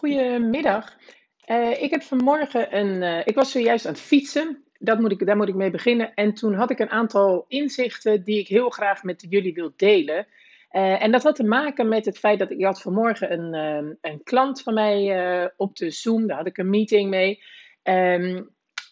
[0.00, 0.96] Goedemiddag.
[1.44, 3.02] Eh, ik heb vanmorgen een.
[3.02, 4.64] eh, ik was zojuist aan het fietsen.
[4.78, 6.14] Dat moet ik, daar moet ik mee beginnen.
[6.14, 10.26] En toen had ik een aantal inzichten die ik heel graag met jullie wil delen.
[10.68, 13.54] Eh, en dat had te maken met het feit dat ik had vanmorgen een,
[14.00, 16.26] een klant van mij op de Zoom.
[16.26, 17.42] Daar had ik een meeting mee.
[17.82, 18.42] Ehm,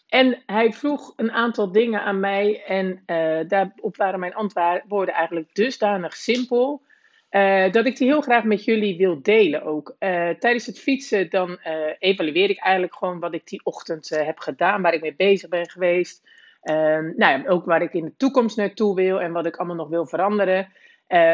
[0.07, 2.63] en hij vroeg een aantal dingen aan mij.
[2.65, 3.03] En
[3.47, 6.81] daarop waren mijn antwoorden eigenlijk dusdanig simpel.
[7.29, 9.95] Eh, dat ik die heel graag met jullie wil delen ook.
[9.99, 14.39] Eh, tijdens het fietsen dan eh, evalueer ik eigenlijk gewoon wat ik die ochtend heb
[14.39, 14.81] gedaan.
[14.81, 16.27] Waar ik mee bezig ben geweest.
[16.61, 19.21] Ehm, nou ja, ook waar ik in de toekomst naartoe wil.
[19.21, 20.71] En wat ik allemaal nog wil veranderen.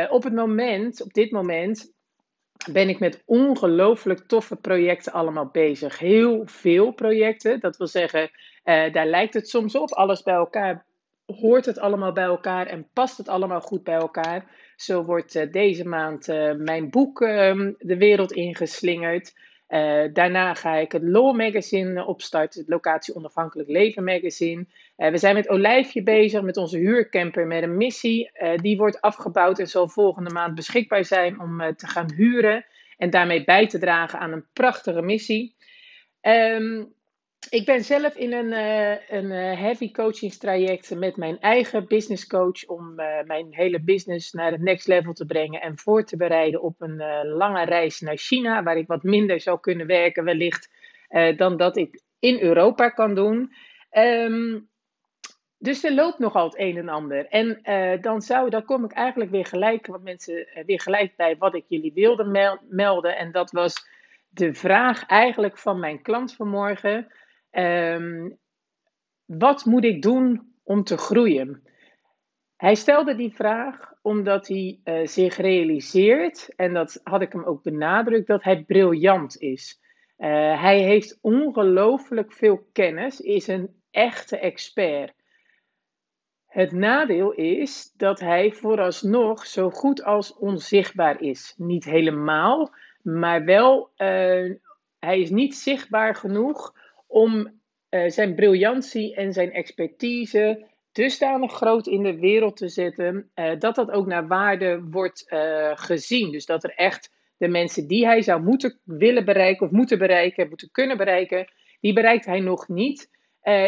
[0.09, 1.93] Op het moment, op dit moment,
[2.71, 5.99] ben ik met ongelooflijk toffe projecten allemaal bezig.
[5.99, 7.59] Heel veel projecten.
[7.59, 8.29] Dat wil zeggen,
[8.63, 9.91] daar lijkt het soms op.
[9.91, 10.85] Alles bij elkaar
[11.25, 14.45] hoort het allemaal bij elkaar en past het allemaal goed bij elkaar.
[14.75, 19.33] Zo wordt eh, deze maand eh, mijn boek ehm, de wereld ingeslingerd.
[19.67, 24.65] Eh, daarna ga ik het Law Magazine opstarten, het Locatie Onafhankelijk Leven Magazine.
[24.95, 28.31] We zijn met Olijfje bezig, met onze huurcamper, met een missie.
[28.55, 32.65] Die wordt afgebouwd en zal volgende maand beschikbaar zijn om te gaan huren.
[32.97, 35.55] En daarmee bij te dragen aan een prachtige missie.
[36.21, 36.83] Ehm,
[37.49, 42.65] ik ben zelf in een, eh, een eh, heavy coachingstraject met mijn eigen business coach
[42.65, 46.61] om eh, mijn hele business naar het next level te brengen en voor te bereiden
[46.61, 50.69] op een lange reis naar China, waar ik wat minder zou kunnen werken wellicht
[51.37, 53.53] dan dat ik in Europa kan doen.
[53.89, 54.59] Ehm,
[55.57, 57.27] dus er loopt nogal het een en ander.
[57.27, 57.59] En
[58.01, 61.65] dan, zou, dan kom ik eigenlijk weer gelijk, wat mensen, weer gelijk bij wat ik
[61.67, 63.17] jullie wilde mel- melden.
[63.17, 63.87] En dat was
[64.29, 67.07] de vraag eigenlijk van mijn klant vanmorgen.
[67.55, 68.29] Ehm,
[69.25, 71.63] wat moet ik doen om te groeien?
[72.55, 77.63] Hij stelde die vraag omdat hij eh, zich realiseert, en dat had ik hem ook
[77.63, 79.79] benadrukt, dat hij briljant is.
[80.17, 85.13] Eh, hij heeft ongelooflijk veel kennis, is een echte expert.
[86.47, 91.53] Het nadeel is dat hij vooralsnog zo goed als onzichtbaar is.
[91.57, 94.51] Niet helemaal, maar wel, eh,
[94.99, 96.73] hij is niet zichtbaar genoeg
[97.15, 103.59] om eh, zijn briljantie en zijn expertise dusdanig groot in de wereld te zetten, eh,
[103.59, 106.31] dat dat ook naar waarde wordt eh, gezien.
[106.31, 110.49] Dus dat er echt de mensen die hij zou moeten willen bereiken, of moeten bereiken,
[110.49, 113.13] moeten kunnen bereiken, die bereikt hij nog niet.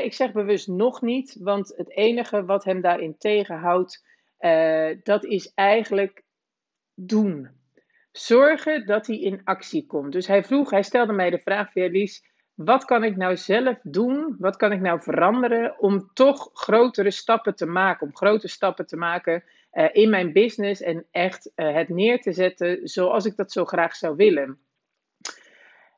[0.04, 4.06] Ik zeg bewust nog niet, want het enige wat hem daarin tegenhoudt,
[5.04, 6.24] dat is eigenlijk
[6.96, 7.50] doen.
[8.12, 10.12] Zorgen dat hij in actie komt.
[10.12, 12.24] Dus hij vroeg, hij stelde mij de vraag, Verlies,
[12.58, 14.36] wat kan ik nou zelf doen?
[14.40, 18.08] Wat kan ik nou veranderen om toch grotere stappen te maken?
[18.08, 22.34] Om grote stappen te maken eh, in mijn business en echt eh, het neer te
[22.34, 24.60] zetten zoals ik dat zo graag zou willen.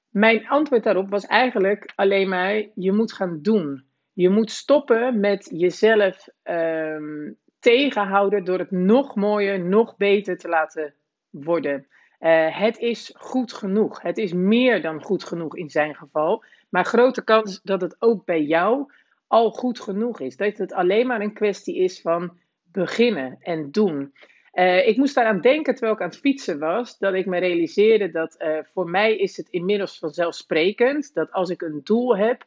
[0.10, 3.84] Mijn antwoord daarop was eigenlijk alleen maar: je moet gaan doen.
[4.14, 10.94] Je moet stoppen met jezelf ehm, tegenhouden door het nog mooier, nog beter te laten
[11.30, 11.88] worden.
[12.20, 14.02] Eh, het is goed genoeg.
[14.02, 16.44] Het is meer dan goed genoeg in zijn geval.
[16.70, 18.92] Maar grote kans dat het ook bij jou
[19.28, 20.38] al goed genoeg is.
[20.38, 22.38] Dat het alleen maar een kwestie is van
[22.72, 24.14] beginnen en doen.
[24.52, 28.12] Eh, ik moest daaraan denken terwijl ik aan het fietsen was, dat ik me realiseerde
[28.12, 32.46] dat eh, voor mij is het inmiddels vanzelfsprekend dat als ik een doel heb,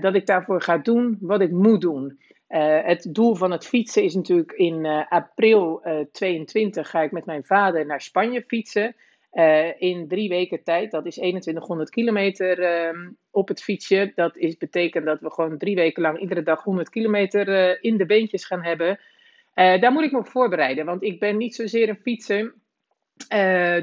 [0.00, 2.18] dat ik daarvoor ga doen wat ik moet doen.
[2.46, 7.12] Eh, het doel van het fietsen is natuurlijk in eh, april eh 22 ga ik
[7.12, 8.96] met mijn vader naar Spanje fietsen.
[9.78, 14.12] In drie weken tijd, dat is 2100 kilometer ehm, op het fietsje.
[14.14, 18.06] Dat is, betekent dat we gewoon drie weken lang iedere dag 100 kilometer in de
[18.06, 19.00] beentjes gaan hebben.
[19.54, 22.54] Daar moet ik me op voorbereiden, want ik ben niet zozeer een fietser.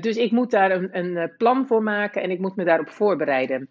[0.02, 3.69] Dus ik moet daar een, een plan voor maken en ik moet me daarop voorbereiden.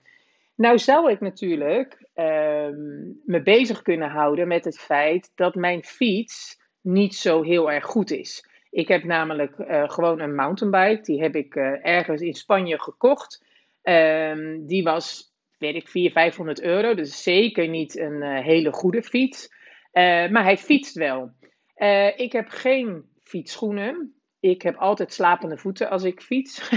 [0.57, 2.81] Nou zou ik natuurlijk ehm,
[3.25, 8.11] me bezig kunnen houden met het feit dat mijn fiets niet zo heel erg goed
[8.11, 8.51] is.
[8.73, 11.03] Ik heb namelijk eh, gewoon een mountainbike.
[11.03, 13.45] Die heb ik eh, ergens in Spanje gekocht.
[13.83, 16.95] Ehm, die was, weet ik, 400, 500 euro.
[16.95, 19.61] Dus zeker niet een eh, hele goede fiets.
[19.93, 21.31] Maar hij fietst wel.
[22.17, 24.22] Ik heb geen fietsschoenen.
[24.43, 26.61] Ik heb altijd slapende voeten als ik fiets.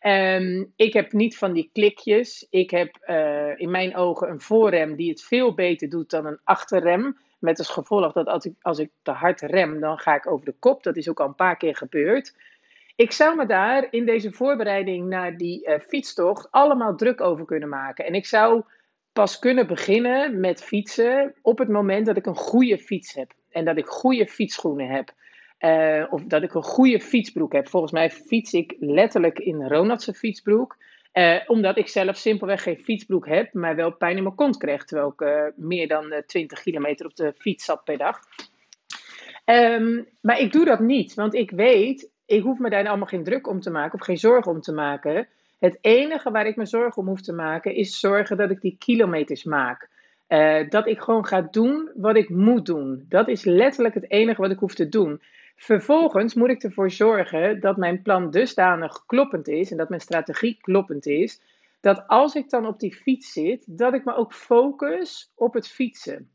[0.00, 2.46] Ehm, ik heb niet van die klikjes.
[2.50, 6.40] Ik heb eh, in mijn ogen een voorrem die het veel beter doet dan een
[6.44, 7.18] achterrem.
[7.38, 10.44] Met als gevolg dat als ik, als ik te hard rem, dan ga ik over
[10.44, 10.82] de kop.
[10.82, 12.36] Dat is ook al een paar keer gebeurd.
[12.96, 17.68] Ik zou me daar in deze voorbereiding naar die eh, fietstocht allemaal druk over kunnen
[17.68, 18.04] maken.
[18.04, 18.62] En ik zou
[19.12, 23.32] pas kunnen beginnen met fietsen op het moment dat ik een goede fiets heb.
[23.50, 25.14] En dat ik goede fietsschoenen heb.
[25.64, 27.68] Eh, of dat ik een goede fietsbroek heb.
[27.68, 30.76] Volgens mij fiets ik letterlijk in Ronaldse fietsbroek.
[31.12, 34.84] Uh, omdat ik zelf simpelweg geen fietsbroek heb, maar wel pijn in mijn kont krijg.
[34.84, 38.18] Terwijl ik uh, meer dan uh, 20 kilometer op de fiets zat per dag.
[39.44, 43.24] Um, maar ik doe dat niet, want ik weet, ik hoef me daar allemaal geen
[43.24, 45.28] druk om te maken of geen zorgen om te maken.
[45.58, 48.76] Het enige waar ik me zorgen om hoef te maken is zorgen dat ik die
[48.78, 49.88] kilometers maak.
[50.68, 53.04] Dat ik gewoon ga doen wat ik moet doen.
[53.08, 55.20] Dat is letterlijk het enige wat ik hoef te doen.
[55.56, 60.58] Vervolgens moet ik ervoor zorgen dat mijn plan dusdanig kloppend is en dat mijn strategie
[60.60, 61.40] kloppend is.
[61.80, 65.68] Dat als ik dan op die fiets zit, dat ik me ook focus op het
[65.68, 66.30] fietsen.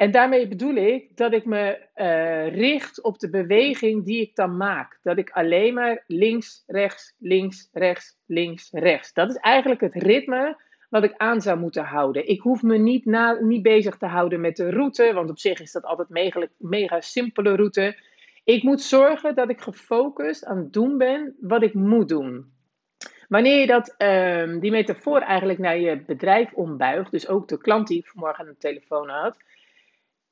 [0.00, 4.56] En daarmee bedoel ik dat ik me uh, richt op de beweging die ik dan
[4.56, 4.98] maak.
[5.02, 9.12] Dat ik alleen maar links, rechts, links, rechts, links, rechts.
[9.12, 12.28] Dat is eigenlijk het ritme wat ik aan zou moeten houden.
[12.28, 15.60] Ik hoef me niet, na, niet bezig te houden met de route, want op zich
[15.60, 17.96] is dat altijd mega, mega simpele route.
[18.50, 22.52] Ik moet zorgen dat ik gefocust aan het doen ben wat ik moet doen.
[23.28, 27.86] Wanneer je dat, um, die metafoor eigenlijk naar je bedrijf ombuigt, dus ook de klant
[27.88, 29.36] die ik vanmorgen aan de telefoon had,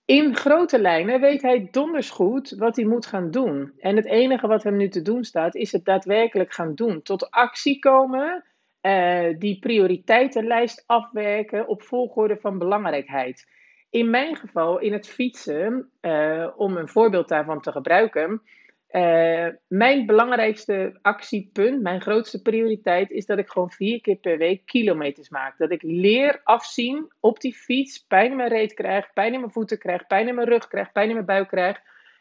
[0.05, 3.73] in grote lijnen weet hij donders goed wat hij moet gaan doen.
[3.79, 7.03] En het enige wat hem nu te doen staat, is het daadwerkelijk gaan doen.
[7.03, 8.45] Tot actie komen,
[8.83, 13.47] uh, die prioriteitenlijst afwerken op volgorde van belangrijkheid.
[13.91, 18.43] In mijn geval, in het fietsen, uh, om een voorbeeld daarvan te gebruiken.
[18.91, 24.67] Uh, mijn belangrijkste actiepunt, mijn grootste prioriteit is dat ik gewoon vier keer per week
[24.67, 25.59] kilometers maak.
[25.59, 29.53] Dat ik leer afzien op die fiets, pijn in mijn reet krijg, pijn in mijn
[29.53, 31.81] voeten krijg, pijn in mijn rug krijg, pijn in mijn buik krijg.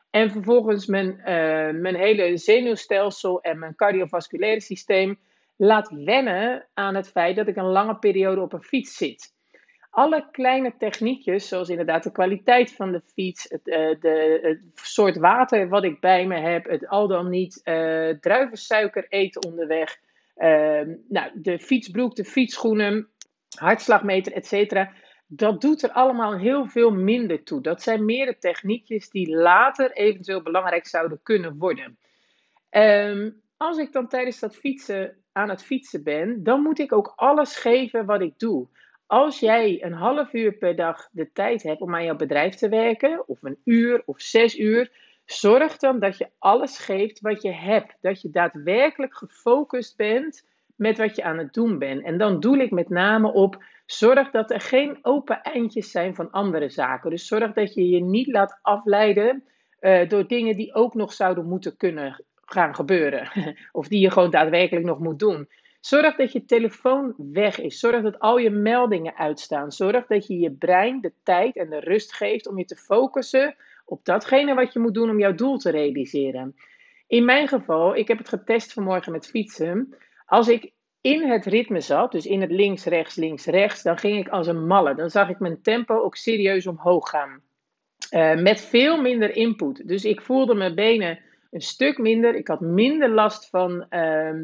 [0.09, 1.25] En vervolgens mijn, uh,
[1.81, 5.19] mijn hele zenuwstelsel en mijn cardiovasculaire systeem
[5.55, 9.35] laat wennen aan het feit dat ik een lange periode op een fiets zit
[9.97, 15.17] alle kleine techniekjes, zoals inderdaad de kwaliteit van de fiets, het, uh, de, het soort
[15.17, 19.99] water wat ik bij me heb, het al dan niet uh, druivensuiker eten onderweg,
[20.37, 23.07] uh, nou, de fietsbroek, de fietsschoenen,
[23.55, 24.85] hartslagmeter, etc.
[25.27, 27.61] Dat doet er allemaal heel veel minder toe.
[27.61, 31.97] Dat zijn meer de techniekjes die later eventueel belangrijk zouden kunnen worden.
[32.71, 37.13] Um, als ik dan tijdens dat fietsen aan het fietsen ben, dan moet ik ook
[37.15, 38.67] alles geven wat ik doe.
[39.07, 42.69] Als jij een half uur per dag de tijd hebt om aan jouw bedrijf te
[42.69, 44.91] werken, of een uur of zes uur,
[45.25, 47.97] zorg dan dat je alles geeft wat je hebt.
[48.01, 50.45] Dat je daadwerkelijk gefocust bent
[50.75, 52.03] met wat je aan het doen bent.
[52.03, 56.31] En dan doe ik met name op, zorg dat er geen open eindjes zijn van
[56.31, 57.09] andere zaken.
[57.09, 59.43] Dus zorg dat je je niet laat afleiden
[59.81, 63.29] uh, door dingen die ook nog zouden moeten kunnen gaan gebeuren.
[63.71, 65.49] of die je gewoon daadwerkelijk nog moet doen.
[65.79, 67.79] Zorg dat je telefoon weg is.
[67.79, 69.71] Zorg dat al je meldingen uitstaan.
[69.71, 73.55] Zorg dat je je brein de tijd en de rust geeft om je te focussen
[73.85, 76.55] op datgene wat je moet doen om jouw doel te realiseren.
[77.07, 79.95] In mijn geval, ik heb het getest vanmorgen met fietsen.
[80.25, 80.71] Als ik
[81.01, 84.47] in het ritme zat, dus in het links, rechts, links, rechts, dan ging ik als
[84.47, 84.95] een malle.
[84.95, 87.41] Dan zag ik mijn tempo ook serieus omhoog gaan.
[88.11, 89.87] Uh, met veel minder input.
[89.87, 91.19] Dus ik voelde mijn benen
[91.51, 92.35] een stuk minder.
[92.35, 93.85] Ik had minder last van.
[93.89, 94.43] Uh,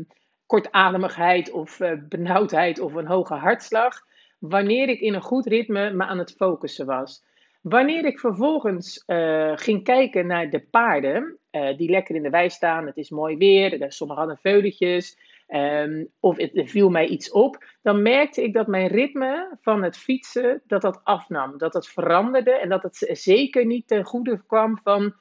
[0.53, 4.01] kortademigheid of uh, benauwdheid of een hoge hartslag.
[4.39, 7.23] Wanneer ik in een goed ritme me aan het focussen was.
[7.61, 12.49] Wanneer ik vervolgens uh, ging kijken naar de paarden, uh, die lekker in de wei
[12.49, 15.17] staan, het is mooi weer, sommigen hadden veuletjes,
[15.47, 19.83] um, of het, er viel mij iets op, dan merkte ik dat mijn ritme van
[19.83, 24.43] het fietsen, dat dat afnam, dat dat veranderde en dat het zeker niet ten goede
[24.47, 25.13] kwam van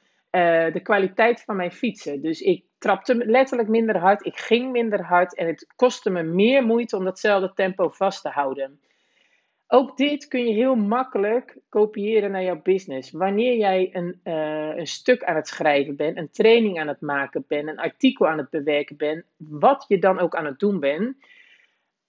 [0.73, 2.21] de kwaliteit van mijn fietsen.
[2.21, 6.63] Dus ik trapte letterlijk minder hard, ik ging minder hard en het kostte me meer
[6.63, 8.79] moeite om datzelfde tempo vast te houden.
[9.67, 13.11] Ook dit kun je heel makkelijk kopiëren naar jouw business.
[13.11, 17.45] Wanneer jij een, uh, een stuk aan het schrijven bent, een training aan het maken
[17.47, 21.15] bent, een artikel aan het bewerken bent, wat je dan ook aan het doen bent,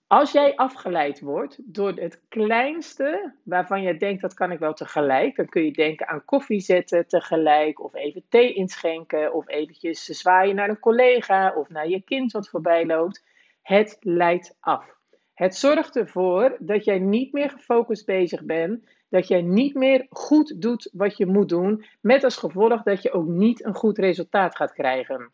[0.07, 5.37] als jij afgeleid wordt door het kleinste waarvan je denkt dat kan ik wel tegelijk,
[5.37, 10.55] dan kun je denken aan koffie zetten tegelijk of even thee inschenken of eventjes zwaaien
[10.55, 13.25] naar een collega of naar je kind wat voorbij loopt.
[13.63, 14.95] Het leidt af.
[15.35, 20.63] Het zorgt ervoor dat jij niet meer gefocust bezig bent, dat jij niet meer goed
[20.63, 24.57] doet wat je moet doen, met als gevolg dat je ook niet een goed resultaat
[24.57, 25.33] gaat krijgen.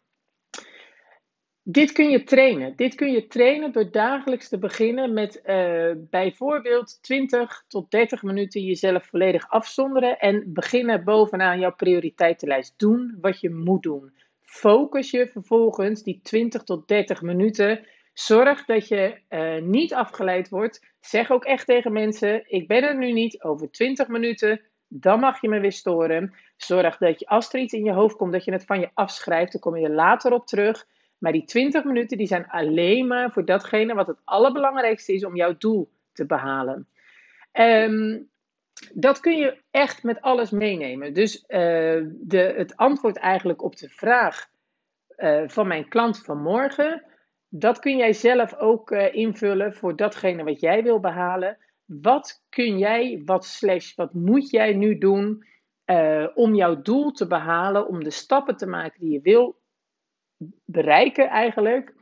[1.62, 2.76] Dit kun je trainen.
[2.76, 8.62] Dit kun je trainen door dagelijks te beginnen met uh, bijvoorbeeld 20 tot 30 minuten
[8.62, 12.78] jezelf volledig afzonderen en beginnen bovenaan jouw prioriteitenlijst.
[12.78, 14.12] Doen wat je moet doen.
[14.40, 17.86] Focus je vervolgens die 20 tot 30 minuten.
[18.12, 20.86] Zorg dat je uh, niet afgeleid wordt.
[21.00, 24.60] Zeg ook echt tegen mensen: ik ben er nu niet over 20 minuten.
[24.88, 26.34] Dan mag je me weer storen.
[26.56, 28.90] Zorg dat je als er iets in je hoofd komt, dat je het van je
[28.94, 29.52] afschrijft.
[29.52, 30.86] Dan kom je er later op terug.
[31.20, 35.36] Maar die 20 minuten die zijn alleen maar voor datgene wat het allerbelangrijkste is om
[35.36, 36.88] jouw doel te behalen.
[37.52, 38.30] Um,
[38.94, 41.14] dat kun je echt met alles meenemen.
[41.14, 41.46] Dus uh,
[42.10, 44.48] de, het antwoord eigenlijk op de vraag
[45.16, 47.04] uh, van mijn klant van morgen,
[47.48, 51.58] dat kun jij zelf ook uh, invullen voor datgene wat jij wil behalen.
[51.84, 55.48] Wat kun jij, wat slash, wat moet jij nu doen
[56.34, 59.59] om jouw doel te behalen, om de stappen te maken die je wil
[60.64, 61.94] bereiken eigenlijk.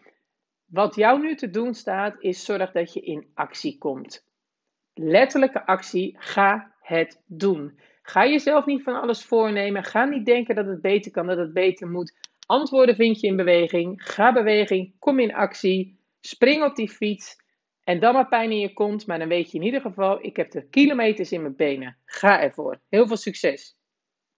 [0.67, 4.27] Wat jou nu te doen staat, is zorg dat je in actie komt
[4.99, 6.17] letterlijke actie.
[6.19, 7.79] Ga het doen.
[8.03, 9.85] Ga jezelf niet van alles voornemen.
[9.85, 12.13] Ga niet denken dat het beter kan, dat het beter moet.
[12.47, 14.03] Antwoorden vind je in beweging.
[14.03, 14.95] Ga beweging.
[14.99, 15.99] Kom in actie.
[16.21, 17.37] Spring op die fiets.
[17.85, 19.07] En dan maar pijn in je kont.
[19.07, 21.97] Maar dan weet je in ieder geval, ik heb de kilometers in mijn benen.
[22.05, 22.81] Ga ervoor.
[22.89, 23.78] Heel veel succes.